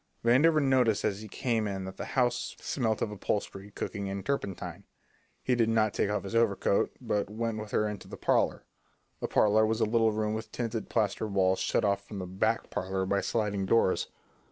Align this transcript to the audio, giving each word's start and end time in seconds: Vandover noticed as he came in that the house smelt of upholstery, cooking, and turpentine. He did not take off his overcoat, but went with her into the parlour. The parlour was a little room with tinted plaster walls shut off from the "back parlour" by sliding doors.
Vandover 0.25 0.59
noticed 0.59 1.05
as 1.05 1.21
he 1.21 1.27
came 1.27 1.67
in 1.67 1.85
that 1.85 1.97
the 1.97 2.05
house 2.17 2.55
smelt 2.59 3.03
of 3.03 3.11
upholstery, 3.11 3.69
cooking, 3.69 4.09
and 4.09 4.25
turpentine. 4.25 4.83
He 5.43 5.53
did 5.53 5.69
not 5.69 5.93
take 5.93 6.09
off 6.09 6.23
his 6.23 6.33
overcoat, 6.33 6.91
but 6.99 7.29
went 7.29 7.59
with 7.59 7.69
her 7.69 7.87
into 7.87 8.07
the 8.07 8.17
parlour. 8.17 8.65
The 9.19 9.27
parlour 9.27 9.63
was 9.63 9.79
a 9.79 9.85
little 9.85 10.11
room 10.11 10.33
with 10.33 10.51
tinted 10.51 10.89
plaster 10.89 11.27
walls 11.27 11.59
shut 11.59 11.85
off 11.85 12.07
from 12.07 12.17
the 12.17 12.25
"back 12.25 12.71
parlour" 12.71 13.05
by 13.05 13.21
sliding 13.21 13.67
doors. 13.67 14.07